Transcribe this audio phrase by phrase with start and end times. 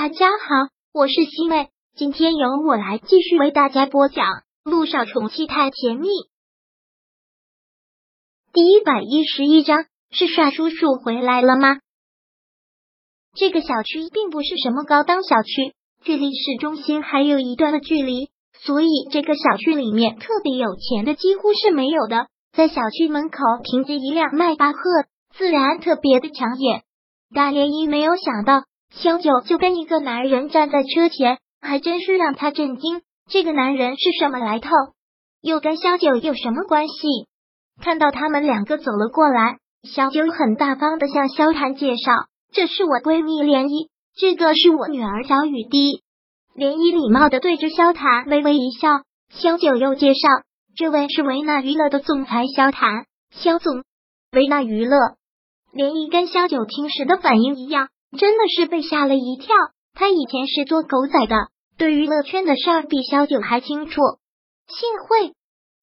[0.00, 4.26] 大家好，我是西妹，今天由我来继续为大家播讲
[4.62, 6.06] 《路上宠妻太甜蜜》
[8.52, 9.86] 第一百一十一章。
[10.12, 11.80] 是帅叔叔回来了吗？
[13.34, 15.74] 这个小区并不是什么高档小区，
[16.04, 22.28] 距离市中心还有一段的距离，所以这个小区里面特别有钱的几乎是没有的。
[22.52, 24.78] 在小区门口停着一辆迈巴赫，
[25.36, 26.84] 自然特别的抢眼。
[27.34, 28.62] 但连依没有想到。
[28.94, 33.02] 萧九就跟一个男人站在车前，还真是让他震惊。
[33.28, 34.70] 这个男人是什么来头？
[35.40, 37.28] 又跟萧九有什么关系？
[37.80, 42.12] 看到他们两个走了过来，萧九很大方的向萧谈介绍
[42.52, 46.02] ：“这是我闺蜜涟漪，这个是我女儿小雨滴。”
[46.56, 49.02] 涟漪礼貌的对着萧谈微微一笑。
[49.30, 50.28] 萧九又介绍
[50.74, 53.84] ：“这位是维纳娱乐的总裁萧谈，萧总。”
[54.32, 54.96] 维纳娱乐，
[55.72, 57.90] 涟漪跟萧九平时的反应一样。
[58.16, 59.54] 真的是被吓了一跳。
[59.94, 64.00] 他以前是做狗仔的，对娱乐圈的事儿比萧九还清楚。
[64.68, 65.34] 幸会，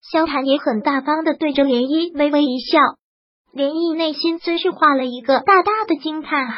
[0.02, 2.80] 萧谈也很大方的对着涟漪微微一笑。
[3.54, 6.58] 涟漪内心虽是画了一个大大的惊叹号，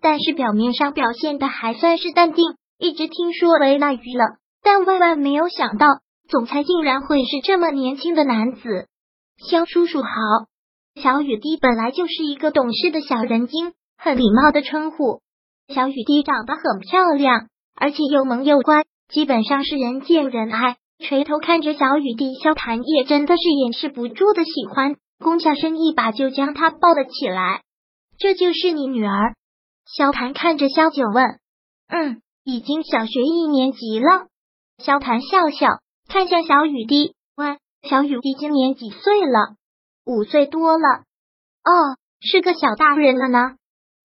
[0.00, 2.56] 但是表面上表现的还算是淡定。
[2.78, 4.24] 一直听说维纳娱乐，
[4.62, 5.86] 但万万没有想到
[6.28, 8.88] 总裁竟然会是这么年轻的男子。
[9.48, 10.08] 萧叔叔好，
[11.00, 13.72] 小雨滴本来就是一个懂事的小人精。
[13.98, 15.20] 很礼貌的称呼，
[15.68, 20.76] 小雨滴长得很漂亮，而且又萌又乖，基本上是人见人爱。
[20.98, 27.62] 垂头看着小雨滴，萧谭也真的是掩饰不住的喜欢，弓下身一把就将她抱了起来。
[28.18, 29.34] 这就是你女儿？
[29.84, 31.38] 萧谭看着萧九问。
[31.88, 34.28] 嗯，已经小学一年级了。
[34.78, 39.56] 萧谭笑笑，看向小雨滴，问小雨滴今年几岁了？
[40.06, 41.04] 五岁多了。
[41.62, 43.56] 哦，是个小大人了呢。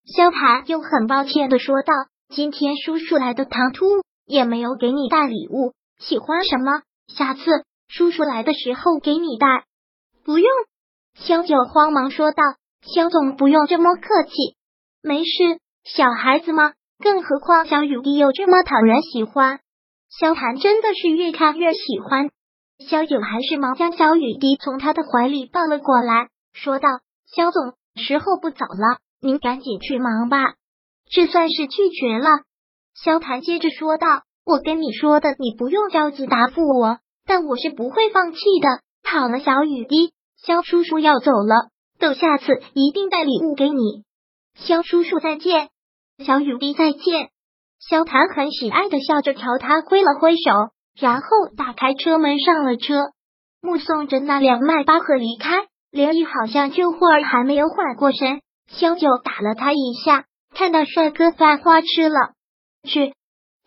[0.04, 1.92] 萧寒又很抱歉的说道
[2.28, 3.86] ：“今天叔叔来的唐突，
[4.26, 6.82] 也没有给你带礼物，喜欢什么？
[7.06, 7.42] 下次
[7.88, 9.64] 叔叔来的时候给你带。”
[10.24, 10.50] 不用，
[11.14, 12.42] 萧九慌忙说道
[12.82, 14.56] ：“萧总不用这么客气，
[15.02, 19.60] 没事，小孩子嘛，更何况小雨滴又这么讨人喜欢。”
[20.10, 22.30] 萧谭真的是越看越喜欢，
[22.86, 26.88] 萧九还是忙将小雨滴从他的怀里抱了过来，说道
[27.34, 30.54] ：“萧总，时候不早了。”您赶紧去忙吧，
[31.08, 32.28] 这算是拒绝了。
[32.92, 34.08] 萧谭接着说道
[34.44, 38.80] ：“我跟你说的，你不用着急答复我，但我是不会放弃的。
[39.08, 44.02] 好了，小雨滴，萧叔叔要走了，等下次一定带礼物给你。
[44.56, 45.68] 萧叔叔再见，
[46.18, 47.30] 小雨滴再见。”
[47.78, 50.50] 萧谭很喜爱的笑着朝他挥了挥手，
[51.00, 53.12] 然后打开车门上了车，
[53.60, 55.68] 目送着那辆迈巴赫离开。
[55.92, 58.40] 连毅好像这会儿还没有缓过神。
[58.68, 60.24] 萧九打了他一下，
[60.54, 62.34] 看到帅哥犯花痴了，
[62.84, 63.14] 去。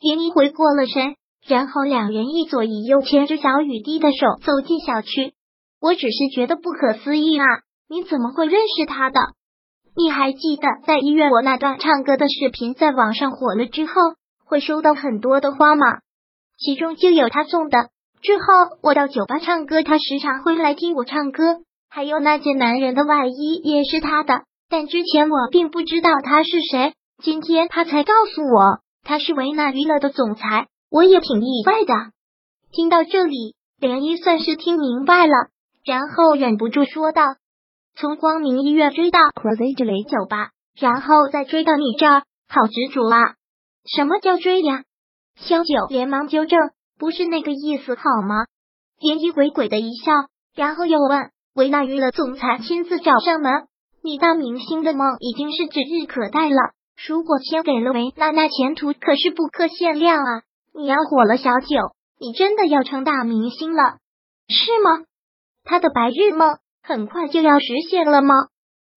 [0.02, 1.16] 连一回过了神，
[1.48, 5.34] 然后两人一左一右牵着小雨滴的手走进小区。
[5.80, 7.46] 我只是觉得不可思议啊，
[7.88, 9.20] 你怎么会认识他的？
[9.96, 13.94] 你还记得在医院我那段唱歌的视频在网上火了之后，
[14.46, 15.86] 会收到很多的花吗？
[16.58, 17.90] 其中就有他送的。
[18.22, 18.44] 之后
[18.82, 21.62] 我到酒吧唱歌，他时常会来听我唱歌。
[21.90, 24.44] 还有那件男人的外衣也是他的。
[24.70, 31.94] 但之前我并不知道他是谁，今天他才告诉我他是维纳娱乐的总裁，我也挺意外的。
[32.72, 35.34] 听到这里，连依算是听明白了，
[35.86, 37.24] 然后忍不住说道
[37.96, 43.36] ：“从光明医院追到 Crazy 雷酒吧，然后再追到你这儿，好执着啊！
[43.86, 44.84] 什么叫追呀？”
[45.38, 46.60] 萧九连忙纠正
[46.98, 48.46] ：“不是那个意思，好吗？”
[49.00, 50.12] 连依鬼鬼的一笑，
[50.56, 53.68] 然后又问：“维纳娱乐总裁亲自找上门？”
[54.06, 56.56] 你当明星的梦已经是指日可待了。
[57.08, 60.44] 如果签给了维娜，那前途可是不可限量啊！
[60.76, 61.68] 你要火了，小九，
[62.20, 63.98] 你真的要成大明星了，
[64.48, 65.06] 是吗？
[65.64, 68.36] 他的白日梦很快就要实现了吗？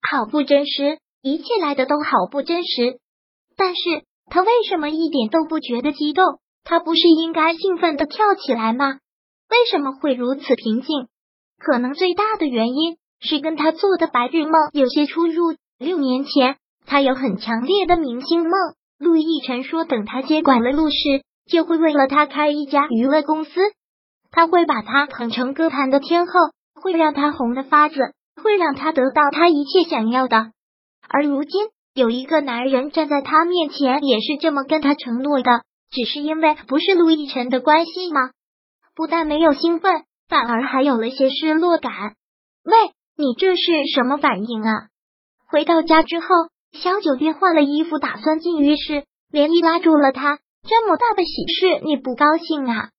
[0.03, 3.01] 好不真实，一切来的都好不真实。
[3.57, 6.23] 但是他为什么一点都不觉得激动？
[6.65, 8.99] 他不是应该兴奋的跳起来吗？
[9.49, 11.09] 为什么会如此平静？
[11.59, 12.99] 可能最大的原因。
[13.20, 15.56] 是跟他做的白日梦有些出入。
[15.78, 16.56] 六年前，
[16.86, 18.53] 他有很强烈的明星梦。
[18.98, 23.50] 陆亦辰说，等他接管了陆氏，就会为了他开一家娱乐公司。
[24.32, 26.32] 他会把他捧成歌坛的天后，
[26.74, 27.94] 会让他红的发紫，
[28.42, 30.50] 会让他得到他一切想要的。
[31.09, 35.62] 而如今，有一个男人站在他面前，也是这么跟他承诺的。
[35.91, 38.30] 只是因为不是陆亦辰的关系吗？
[38.97, 41.92] 不但没有兴奋，反而还有了些失落感。
[42.65, 42.92] 喂。
[43.20, 43.62] 你这是
[43.92, 44.86] 什么反应啊？
[45.48, 46.26] 回到家之后，
[46.70, 49.06] 小九便换了衣服，打算进浴室。
[49.30, 50.38] 连依拉住了他。
[50.62, 52.91] 这么大的喜事，你不高兴啊？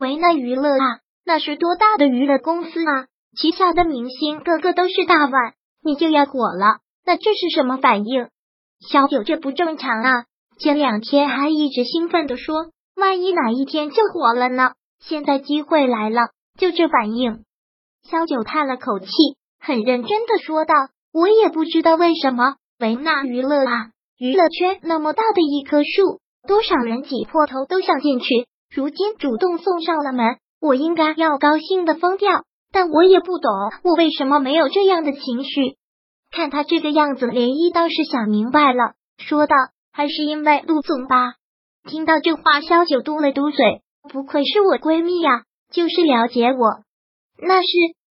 [0.00, 3.06] 维纳娱乐啊，那是多大的娱乐公司啊！
[3.36, 5.54] 旗下的明星个个都是大腕，
[5.84, 8.28] 你就要火了，那这是什么反应？
[8.80, 10.24] 小九，这不正常啊！
[10.58, 14.72] 前两天还一直兴奋的说，万一哪一天就火了呢？
[14.98, 17.44] 现在机会来了，就这反应。
[18.02, 19.06] 小九叹了口气，
[19.60, 20.74] 很认真的说道
[21.12, 28.26] ：“我也不知道为什么，维纳娱乐啊，娱乐圈那么大的一棵树。”多少人挤破头都想进去，
[28.74, 32.44] 如今主动送上了门，我应该要高兴的疯掉。
[32.72, 33.50] 但我也不懂，
[33.82, 35.76] 我为什么没有这样的情绪？
[36.30, 39.56] 看他这个样子，涟漪倒是想明白了，说道
[39.92, 41.34] ：“还是因为陆总吧。”
[41.88, 46.82] 听到这话，萧九嘟了嘟嘴，不愧是我闺蜜呀，就是了解我。
[47.40, 47.68] 那是，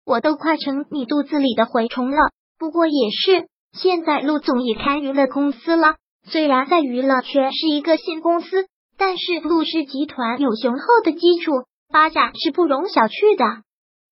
[0.07, 2.17] 我都快成你肚子里的蛔虫了。
[2.57, 5.95] 不过也是，现在陆总也开娱乐公司了。
[6.25, 8.67] 虽然在娱乐圈是一个新公司，
[8.97, 11.51] 但是陆氏集团有雄厚的基础，
[11.91, 13.43] 发展是不容小觑的。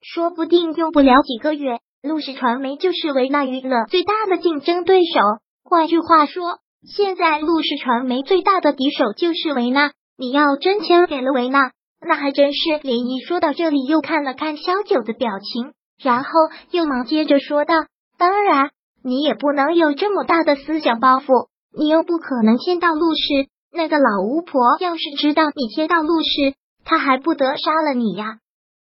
[0.01, 5.19] 说不定用不了几个月，陆氏传媒就是维纳娱乐最大的竞争对手。
[5.63, 9.91] 换句话说，现在陆氏传媒最大的敌手就是维纳。
[10.17, 11.71] 你要真签给了维纳，
[12.01, 12.79] 那还真是……
[12.83, 16.29] 林毅说到这里，又看了看萧九的表情，然后
[16.71, 17.73] 又忙接着说道
[18.17, 18.71] ：“当然，
[19.03, 21.47] 你也不能有这么大的思想包袱。”
[21.77, 26.55] 你又不可能签到陆氏，那个老巫婆要是知道你签到陆氏，
[26.85, 28.37] 她还不得杀了你呀？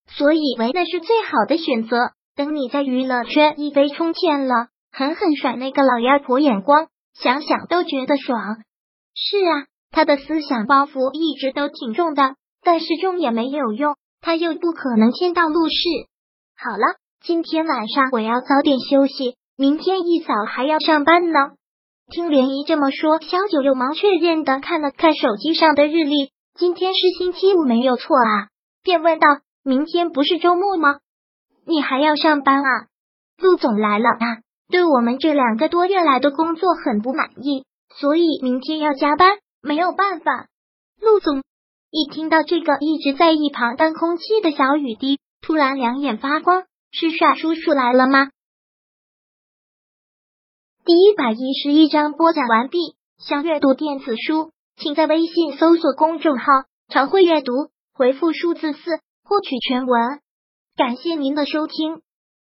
[0.10, 2.12] 所以维那是最好的选择。
[2.36, 8.58] 等你在娱乐圈一飞冲天了，狠狠甩那个老妖婆眼光，想想都觉得爽。
[9.16, 15.76] 是啊，他的思想包袱一直都挺重的，但是重也没有用，他又不可能签到陆氏。
[16.58, 21.40] 好了，今天晚上我要早点休息，明天一早还要上班呢。
[22.10, 28.48] 听莲姨这么说，小九又忙确认的看了看手机上的日历，今天是星期五没有错啊，
[28.82, 29.28] 便问道
[29.64, 30.98] ：“明天不是周末吗？
[31.68, 32.88] 你还要上班啊？”
[33.38, 34.42] 陆总来了啊，
[34.72, 37.66] 对我们这两个多月来的工作很不满意，
[38.00, 40.48] 所以明天要加班，没有办法。
[41.00, 41.44] 陆总
[41.92, 48.32] 一听到这个，一直在一旁当空气的小雨滴突然两眼发光，是帅叔叔来了吗？
[50.84, 52.78] 第一百一十一章播讲完毕。
[53.18, 56.46] 想阅读电子书，请在微信搜索公众号
[56.90, 57.54] “常会阅读”，
[57.94, 58.80] 回复数字四
[59.24, 60.20] 获取全文。
[60.76, 62.02] 感谢您的收听。